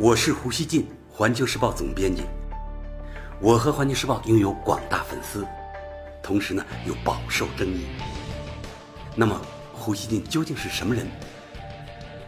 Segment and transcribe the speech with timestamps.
[0.00, 2.22] 我是胡锡进，环球时报总编辑。
[3.40, 5.44] 我和环球时报拥有广大粉丝，
[6.22, 7.88] 同时呢又饱受争议。
[9.16, 9.36] 那么，
[9.74, 11.04] 胡锡进究竟是什么人？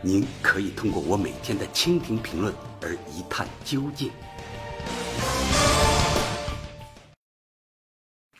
[0.02, 2.52] 您可以通过我每天的蜻蜓评论
[2.82, 4.10] 而一探究竟。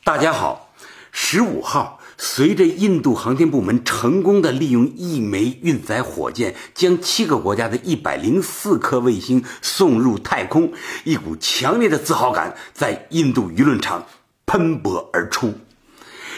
[0.03, 0.69] 大家好，
[1.13, 2.00] 十五号。
[2.23, 10.71] 随着印度航天部门成功的利用一枚运载火箭，将七个国家的一百零四颗卫星送入太空，
[11.05, 14.07] 一股强烈的自豪感在印度舆论场
[14.45, 15.55] 喷薄而出。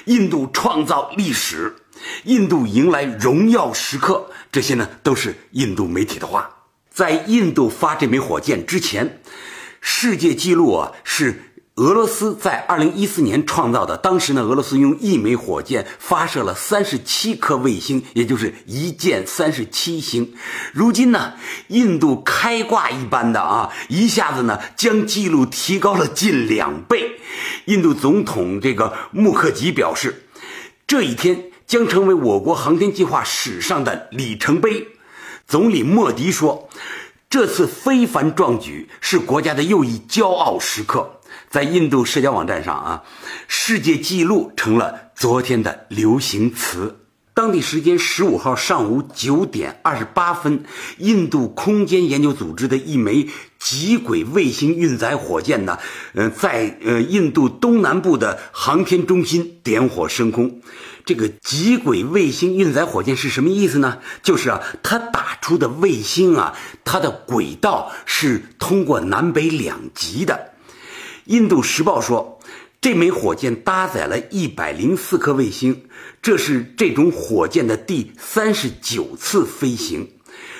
[0.04, 1.74] 印度创造历史，
[2.26, 6.48] 印度迎来荣耀时刻，这些呢都是印度媒体的话。
[6.92, 9.20] 在印度发这枚火箭之前，
[9.80, 11.51] 世界纪录啊是。
[11.76, 20.34] 俄罗斯在二零一四年创造的，当时呢，俄罗斯用一枚火箭发射了三十七颗卫星，也就是一箭三十七星。
[20.74, 21.32] 如今呢，
[21.68, 27.18] 印度开挂一般的啊，一下子呢将记录提高了近两倍。
[27.64, 30.26] 印度总统这个穆克吉表示，
[30.86, 34.88] 这一天将成为我国航天计划史上的里程碑。
[35.46, 36.68] 总理莫迪说，
[37.30, 41.20] 这次非凡壮举是国家的又一骄傲时刻。
[41.52, 43.02] 在印度社交网站上啊，
[43.46, 46.96] 世界纪录成了昨天的流行词。
[47.34, 50.64] 当地时间十五号上午九点二十八分，
[50.96, 55.78] 印度空间研究组织的一枚极轨卫星运载火箭呢，
[56.14, 60.62] 呃，在呃印度东南部的航天中心点火升空。
[61.04, 63.98] 这个极轨卫星运载火箭是什么意思呢？
[64.22, 70.51] 就是啊，它打出的卫星啊，它的轨道是通过南北两极的。
[71.26, 72.40] 印度时报说，
[72.80, 75.84] 这枚火箭搭载了一百零四颗卫星，
[76.20, 80.10] 这是这种火箭的第三十九次飞行。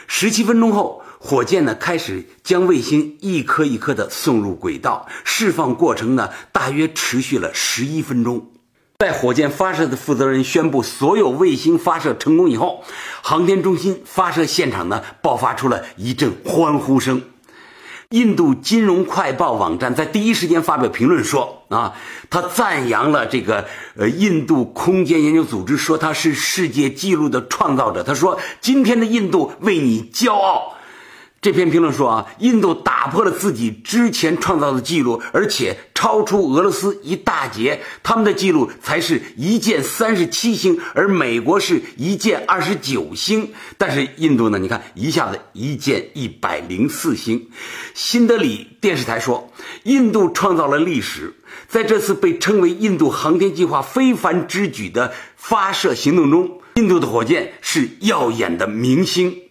[0.07, 8.49] 十七分钟后，火箭呢开始将卫星一颗一颗的送入轨道，释放过程呢大约持续了十一分钟。
[9.01, 12.85] 在火箭发射的负责人宣布所有卫星发射成功以后，
[13.21, 17.21] 航天中心发射现场呢爆发出了一阵欢呼声。
[18.13, 21.95] 印度金融快报网站在第一时间发表评论说：“啊，
[22.31, 28.03] 他赞扬了这个呃印度空间研究组织，说他是世界纪录的创造者。
[28.03, 30.77] 他说，今天的印度为你骄傲。”
[31.41, 37.81] 这篇评论说啊，印度打破了自己之前创造的记录，而且超出俄罗斯一大截。
[38.03, 43.53] 他们的记录才是一箭三十七星，而美国是一箭二十九星。
[43.79, 44.59] 但是印度呢？
[44.59, 47.49] 你看一下子一箭一百零四星。
[47.95, 49.53] 新德里电视台说，
[49.85, 51.35] 印度创造了历史，
[51.69, 59.43] 在这次被称为印度航天计划非凡之举的发射行动中，印度的火箭是耀眼的明星。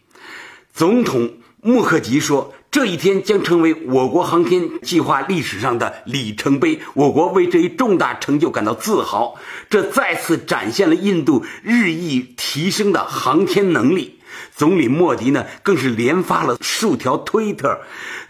[0.74, 1.32] 总统。
[1.64, 9.36] 穆克吉说：“这一天将成为我国航天计划历史上的里程碑，我国为这一重大成就感到自豪。
[9.70, 14.20] 这再次展现了印度日益提升的航天能力。”
[14.56, 17.82] 总理莫迪呢，更是连发了数条推特，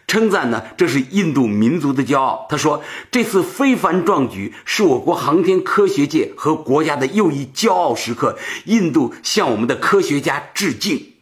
[0.08, 2.48] 称赞呢这是印度民族的骄傲。
[2.50, 8.36] 他说：“这次非凡壮举是我国航天科学界和国家的又一骄傲时刻，
[8.66, 11.14] 印度向我们的科学家致敬。”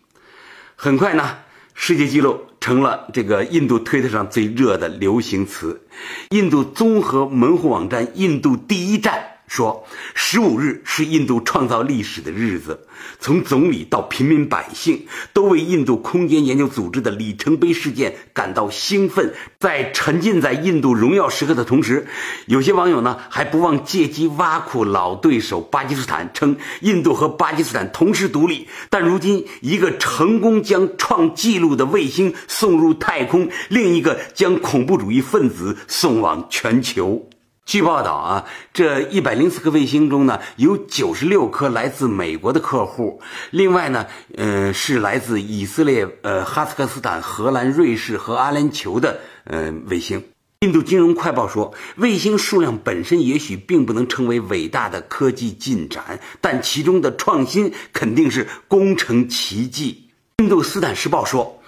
[0.78, 1.40] 很快呢。
[1.81, 5.81] 世界纪录成了这个印度推特上最热的流行词。
[6.30, 9.24] 印度综合门户网站“印度第一站”。
[9.49, 9.83] 说，
[10.13, 12.79] 十五日是印度创造历史的日子，
[13.19, 19.33] 从总理到平民百姓都为印度空间研究组织的里程碑事件感到兴奋。
[19.59, 22.07] 在沉浸在印度荣耀时刻的同时，
[22.45, 37.27] 有些网友呢还不忘借机挖苦老对手巴基斯坦，称印度和巴基斯坦同时独立，但如今一个成功将创纪录的卫星送入太空，另一个将恐怖主义分子送往全球。
[37.69, 43.22] 据报道啊，这一百零四颗卫星中呢，有九十六颗来自美国的客户，
[43.52, 50.23] 另外呢，呃，是来自以色列、呃，哈萨克斯坦、荷兰、瑞士和阿联酋的呃卫星。
[50.61, 60.09] 印度金融快报说，卫星数量本身也许并不能成为伟大的科技进展，但其中的创新肯定是工程奇迹。
[60.40, 61.61] 印度斯坦时报说，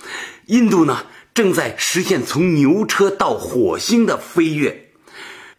[0.48, 1.06] 印度呢
[1.36, 4.88] 正在实现从牛车到火星的飞跃。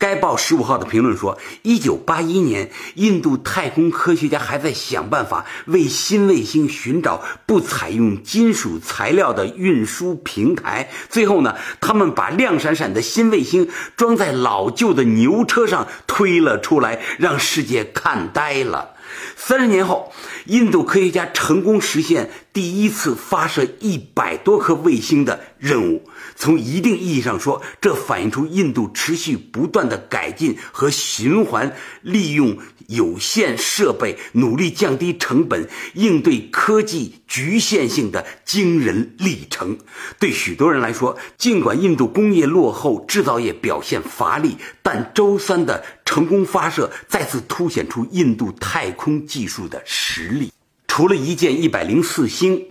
[0.02, 10.90] 该报十五号的评论说，一九八一年，印度太空科学家还在想办法为新卫星寻找不采用金属材料的运输平台。
[11.08, 18.96] 最后呢，他们把亮闪闪的新卫星装在老旧的牛车上推了出来，让世界看呆了。
[19.37, 20.12] 三十年后，
[20.46, 26.02] 印度科学家成功实现第一次发射一百多颗卫星的任务。
[26.37, 32.58] 从一定意义上说，这反映出印度持续不断的改进和循环利用
[32.88, 39.78] 有限设备，努力降低成本，应对科技局限性的惊人历程。
[40.19, 50.52] 对许多人来说，尽管印度工业落后，制造业表现乏力，但周三的成功发射再次凸显出印度太空技术的实力。
[50.94, 52.66] 除了一件一百零四星。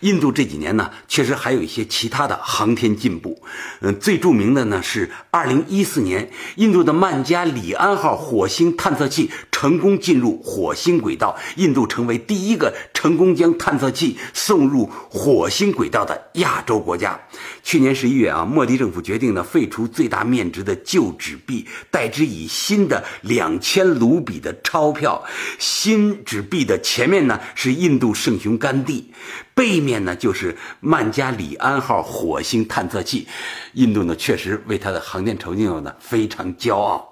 [0.00, 3.42] 印度这几年呢，确实还有一些其他的航天进步。
[3.80, 17.20] 嗯，最著名的呢是二零一四年，印度的曼加里安号火星探测器成功进入火星轨道，印度成为第一个成功将探测器送入火星轨道的亚洲国家。
[17.62, 25.22] 去年十一月啊，莫迪政府决定呢废除最大面值的旧纸币，代之以新的两千卢比的钞票。
[25.58, 29.12] 新纸币的前面呢是印度圣雄甘地。
[29.54, 33.26] 背面呢就是曼加里安号火星探测器，
[33.74, 37.08] 印度呢确实为它的航天成就呢非常骄傲。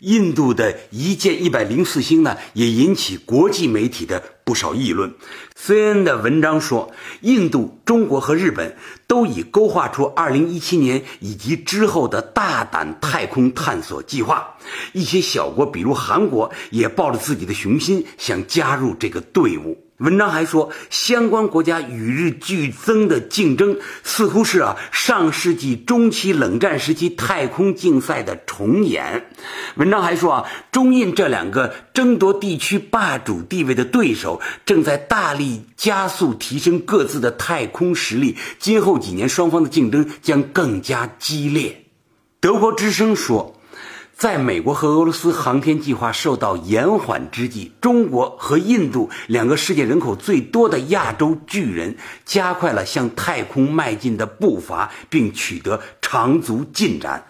[0.00, 5.14] 印度的一箭一百零四星呢也引起国际媒体的不少议论。
[5.54, 6.90] CNN 的文章说，
[7.20, 8.74] 印度、中国和日本
[9.06, 14.56] 都已勾画出二零一七年以及之后的大胆太空探索计划。
[14.94, 19.89] 一些小国，比如韩国，也抱着自己的雄心想加入这个队伍。
[20.00, 29.26] 文章还说，相关国家与日俱增的竞争，似乎是啊上世纪中期冷战时期太空竞赛的重演。
[29.76, 38.38] 文章还说啊，中印这两个争夺地区霸主地位的对手，正在大力加速提升各自的太空实力。
[38.58, 41.84] 今后几年，双方的竞争将更加激烈。
[42.40, 43.54] 德国之声说。
[44.20, 51.96] 在美国和俄罗斯航天计划受到延缓之际，中国和印度两个世界人口最多的亚洲巨人，
[52.26, 57.24] 加快了向太空迈进的步伐，并取得长足进展。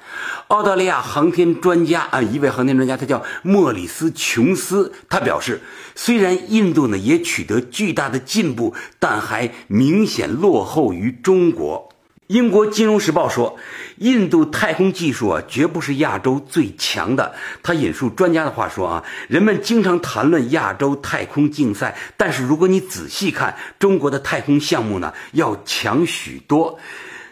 [0.49, 5.61] 澳大利亚航天专家啊，一位航天专家，他叫莫里斯·琼斯，他表示，
[5.95, 11.90] 虽然印度呢也取得巨大的进步，但还明显落后于中国。
[12.31, 13.59] 英国金融时报说，
[13.97, 17.35] 印度太空技术啊，绝不是亚洲最强的。
[17.61, 26.79] 他引述专家的话说啊，人们经常谈论亚洲太空竞赛，但是如果你仔细看，中国的太空项目呢，要强许多。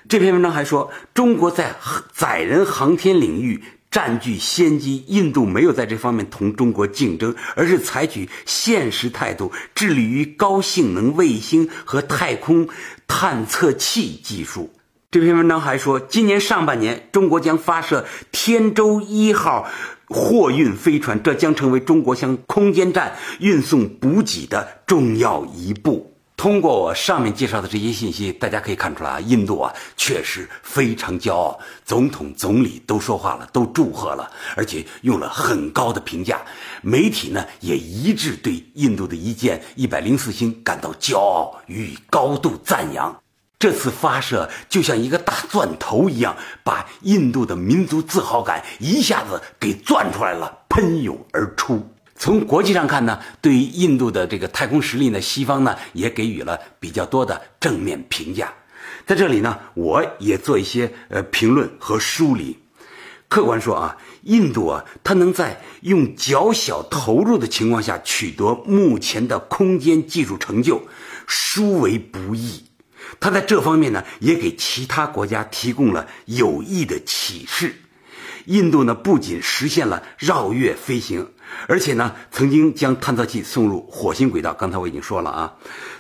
[0.09, 1.77] 这篇文章还说，中国在
[2.13, 3.63] 载人航天领域
[3.93, 12.69] 占据先机，印度没有在这方面同中国竞争，而是采取现实态度，致力于高性能卫星和太空
[13.07, 14.69] 探测器技术。
[15.11, 19.67] 这篇文章还说，今年上半年，中国将发射天舟一号
[20.07, 26.15] 货运飞船，这将成为中国向空间站运送补给的重要一步。
[26.37, 36.43] 通过我上面介绍的这些信息，大家可以看出来啊，印度啊确实非常骄傲，总统、总理都说话了，都祝贺了，而且用了很高的评价。
[36.83, 43.19] 媒体呢也一致对印度的一箭一百零四星感到骄傲，予以高度赞扬。
[43.59, 51.85] 这次发射就像一个大钻头一样，把印度的民族自豪感一下子给钻出来了，喷涌而出。
[52.15, 58.53] 从国际上看呢，对于印度的这个太空实力呢，西方呢也给予了比较多的正面评价。
[59.07, 62.59] 在这里呢，我也做一些呃评论和梳理。
[63.29, 70.83] 客观说啊，印度啊，它能在用较小投入的情况下取得目前的空间技术成就，
[71.27, 72.65] 殊为不易。
[73.21, 77.75] 他在这方面呢，也给其他国家提供了有益的启示。
[78.47, 81.33] 印度呢，不仅实现了绕月飞行，
[81.67, 84.55] 而且呢，曾经将探测器送入火星轨道。
[84.55, 85.55] 刚才我已经说了啊，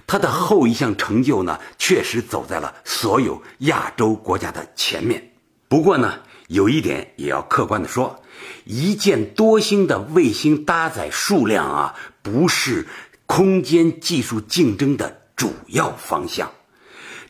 [0.06, 5.32] 它的后一项成就呢，确实走在了所有亚洲国家的前面。
[5.68, 8.22] 不过呢，有一点也要客观的说，
[8.64, 12.86] 一箭多星的卫星搭载数量啊，不是
[13.26, 16.50] 空间技术竞争的主要方向。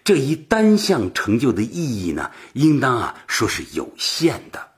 [0.04, 4.68] 这一单项成就的意义呢，应当啊说是有限的。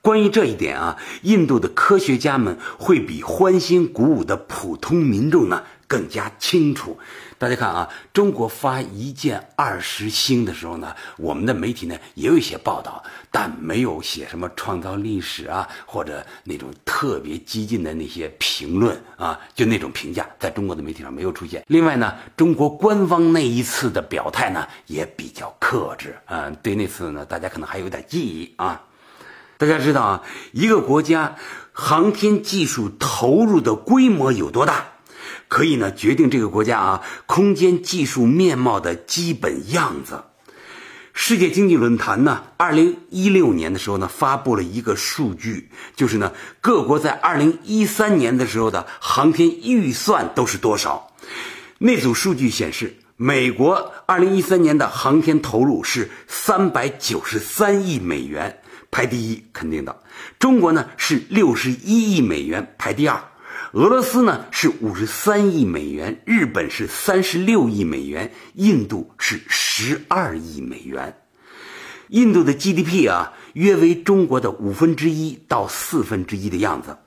[0.00, 6.98] 关于这一点啊，印度的科学家们会比欢欣鼓舞的普通民众呢更加清楚。
[7.36, 21.62] 大家看啊，中国发一箭二十星的时候呢，我们的媒体呢也有一些报道，但没有写什么创造历史啊，或者那种特别激进的那些评论啊，就那种评价，在中国的媒体上没有出现。
[21.66, 28.80] 另外呢，中国官方那一次的表态呢也比较克制，嗯，对那次呢，大家可能还有点记忆啊。
[29.58, 30.22] 大家知道啊，
[30.52, 31.36] 一个国家
[31.72, 34.91] 航天技术投入的规模有多大？
[35.52, 40.24] 可以呢决定这个国家啊空间技术面貌的基本样子。
[41.12, 46.32] 世界经济论坛呢，二零一六年的时候呢，发布了一个数据，就是呢，
[46.62, 51.12] 各国在二零一三年的时候的航天预算都是多少？
[51.76, 58.58] 那组数据显示，美国二零一三年的航天投入是三百九十三亿美元，
[58.90, 59.94] 排第一，肯定的。
[60.38, 63.22] 中国呢是六十一亿美元，排第二。
[63.72, 71.16] 俄罗斯呢是五十三亿美元，日本是三十六亿美元，印度是十二亿美元。
[72.08, 76.98] 印度的 GDP 啊，约为中国的五分之一到四分之一的样子。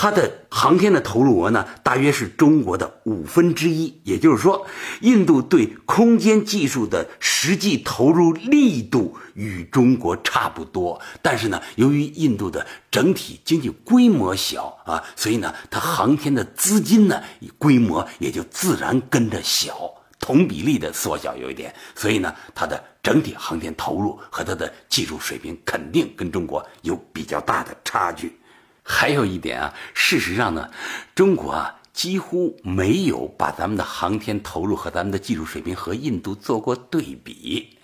[0.00, 4.00] 它的航天的投入额呢，大约是中国的五分之一。
[4.02, 4.66] 也就是说，
[5.02, 10.98] 印度对空间技术的实际投入力度与中国差不多。
[11.20, 17.22] 但是呢，由于印度的整体经济规模小啊，所以呢，它航天的资金呢
[17.58, 21.74] 规模也就自然跟着小，同比例的缩小有一点。
[21.94, 28.34] 所以呢，它的整体航天投入和它的技术水平肯定跟中国有比较大的差距。
[28.82, 30.70] 还有一点啊，事实上呢，
[31.14, 37.76] 中国啊几乎没有把咱们的航天投入和咱们的技术水平和印度做过对比。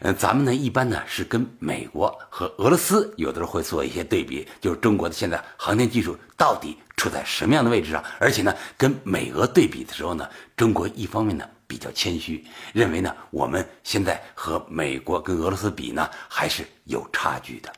[0.00, 8.04] 呃，咱们呢一般呢是跟美国和俄罗斯有的时候会做一些对比，就是中国的现在航天技术到底处在什么样的位置上？
[8.18, 17.72] 而且呢，跟美俄对比的时候呢，中国一方面呢比较谦虚，认为呢我们现在和美国跟俄罗斯比呢还是有差距的。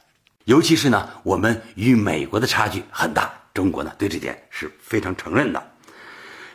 [0.48, 5.62] 尤其是呢，我们与美国的差距很大，中国呢对这点是非常承认的。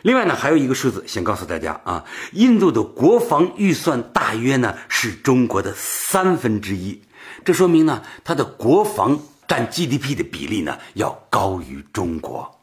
[0.02, 7.00] 另外呢，还有一个数字想告诉大家啊，印度的国防预算大约呢是中国的三分之一，
[7.44, 12.60] 这说明呢它的国防占 GDP 的比例呢要高于中国。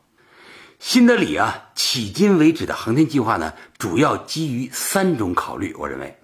[0.79, 6.19] 新德里啊，迄今为止的航天计划呢，主要基于三种考虑，我认为，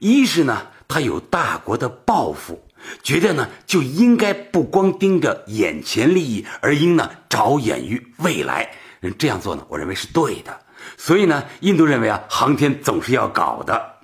[0.00, 2.60] 一是呢它有大国的抱负。
[3.02, 8.70] 觉得呢，就应该不光盯着眼前利益，而应呢着眼于未来。
[9.00, 10.58] 嗯这样做呢，我认为是对的。
[10.96, 13.96] 所以呢，印度认为啊，航天总是要搞的。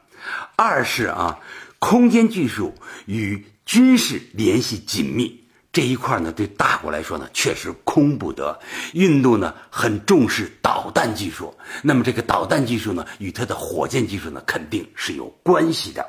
[0.57, 1.39] 二是啊，
[1.79, 2.75] 空间技术
[3.07, 8.59] 与军事联系紧密这一块呢，对大国来说呢，确实空不得。
[8.93, 16.05] 印度呢，很重视导弹技术，那么这个导弹技术呢，与它的火箭技术呢，肯定是有关系的。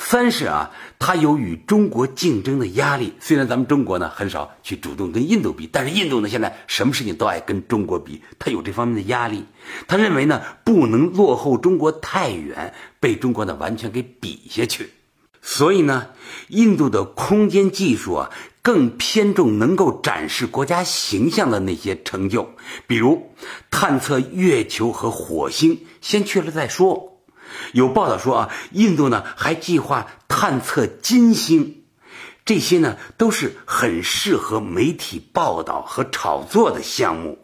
[0.00, 3.12] 三是啊，它有与中国竞争的压力。
[3.20, 9.44] 虽然咱们中国呢很少去主动跟印度比，但是印度呢现在什么事情都爱跟中国比，它有这方面的压力。
[9.86, 14.90] 他认为呢不能落后中国太远，被中国呢完全给比下去。
[15.42, 16.08] 所以呢，
[16.48, 18.30] 印度的空间技术啊
[18.62, 22.48] 更偏重能够展示国家形象的那些成就，
[22.86, 23.30] 比如
[23.70, 27.17] 探测月球和火星，先去了再说。
[27.72, 31.82] 有报道说啊，印度呢还计划探测金星，
[32.44, 37.38] 这些呢都是很适合媒体报道和炒作的项目。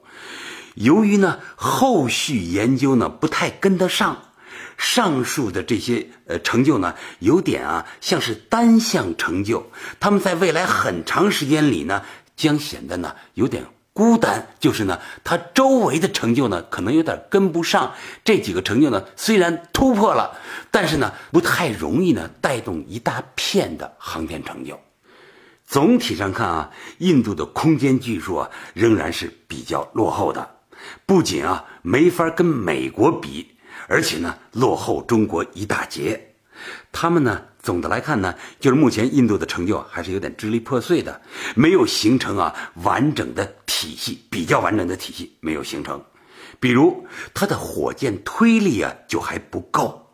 [0.74, 4.22] 由于呢后续研究呢不太跟得上，
[4.76, 9.70] 上述的这些呃成就呢有点啊像是单项成就，
[10.00, 12.02] 他们在未来很长时间里呢
[12.36, 13.66] 将显得呢有点。
[13.94, 17.94] 孤单就是呢，他周围的成就呢，可能有点跟不上。
[18.24, 20.36] 这几个成就呢，虽然突破了，
[20.72, 24.80] 但是呢，不太容易呢带动一大片的航天成就。
[25.64, 30.56] 总体上看啊，印度的空间技术啊，仍然是比较落后的，
[31.06, 33.46] 不仅啊没法跟美国比，
[33.86, 36.33] 而且呢落后中国一大截。
[36.92, 41.20] 他们呢，总的来看呢，就是目前印度的成就还是有点支离破碎的，
[41.54, 46.02] 没有形成啊完整的体系，比较完整的体系没有形成。
[46.60, 50.12] 比如它的火箭推力啊就还不够，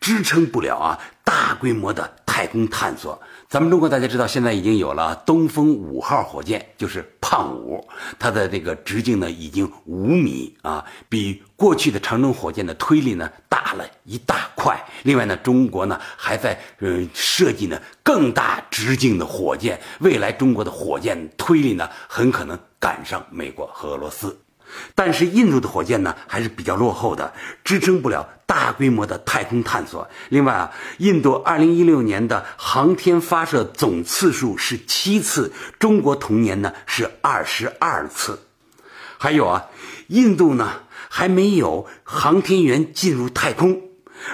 [0.00, 3.20] 支撑不了啊大规模的太空探索。
[3.50, 7.84] 咱们中国大家知道，现在已经有了东风五号火箭，就是胖五，
[8.16, 14.80] 它的这个直径呢已经五米啊，比过去的长征火箭的推力呢大了一大块。
[15.02, 24.40] 另外呢，中国呢还在嗯设计呢更大直径的火箭，未来中国的火箭推力呢很可能赶上美国和俄罗斯。
[24.94, 27.32] 但是印度的火箭呢还是比较落后的，
[27.64, 30.08] 支撑不了大规模的太空探索。
[30.28, 38.40] 另外啊，印度2016年的航天发射总次数是七次，中国同年呢是二十二次。
[39.18, 39.66] 还有啊，
[40.08, 43.82] 印度呢还没有航天员进入太空，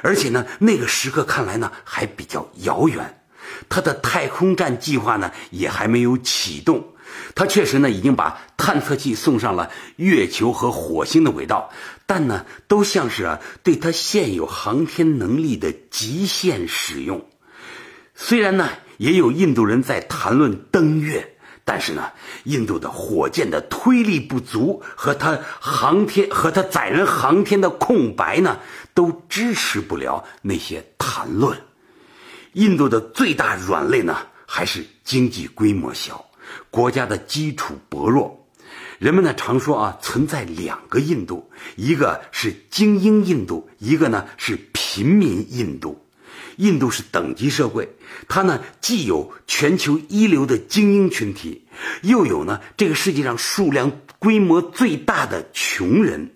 [0.03, 3.21] 而且呢那个时刻看来呢还比较遥远，
[3.69, 6.93] 它的太空站计划呢也还没有启动。
[7.35, 11.71] 他确实呢，已经把探测器送上了月球和火星的轨道，
[12.07, 17.27] 但呢，都像是啊对他现有航天能力的极限使用。
[18.15, 18.69] 虽然呢，
[18.99, 21.33] 也有印度人在谈论登月。
[21.69, 22.13] 但是呢，
[22.45, 28.61] 印度的火箭的推力不足和它航天和它载人航天的空白呢，
[28.95, 31.59] 都支持不了那些谈论。
[32.53, 36.25] 印度的最大软肋呢，还是经济规模小，
[36.71, 38.47] 国家的基础薄弱。
[38.99, 46.03] 人们呢常说啊，存在两个印度，一个是精英印度，一个呢是平民印度。
[46.57, 47.87] 印度是等级社会，
[48.29, 51.67] 它呢既有全球一流的精英群体，
[52.03, 56.31] 又有呢这个世界上数量规模最大的穷人，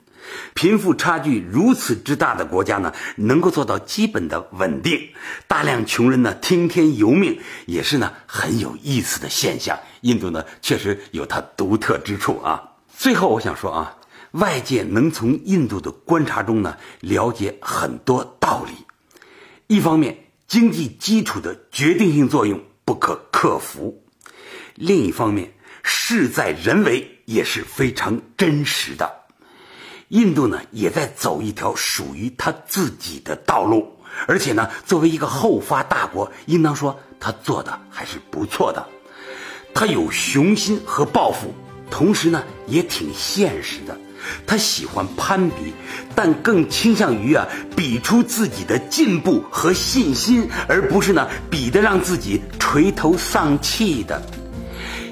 [0.54, 5.08] 贫富差距如此之大的国家呢，能够做到基本的稳定，
[5.46, 9.78] 大量穷人呢听天由命，也是呢很有意思的现象。
[10.02, 12.62] 印度呢确实有它独特之处啊。
[12.96, 13.96] 最后我想说啊，
[14.32, 18.72] 外界能从印度的观察中呢了解很多道理。
[19.66, 23.94] 一方面，经济基础的决定性作用不可克服；
[24.74, 29.19] 另一方面，事在人为也是非常真实的。
[30.10, 33.86] 印度呢，也在走一条属于他自己的道路，
[34.26, 38.84] 而且呢，作为一个后发大国，应当说他做的还是不错的。
[39.72, 41.54] 他有雄心和抱负，
[41.92, 43.96] 同时呢，也挺现实的。
[44.44, 45.72] 他喜欢攀比，
[46.12, 54.20] 但更倾向于啊比出自己的进步和信心，而不是呢比得让自己垂头丧气的。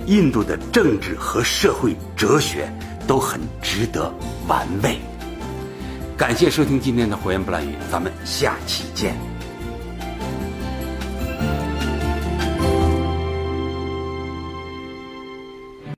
[0.06, 2.68] 印度的政治和社会哲学
[3.06, 4.12] 都很值得
[4.48, 4.98] 玩味。
[6.16, 9.37] 感谢收听今天的火焰不烂语，咱们下期见。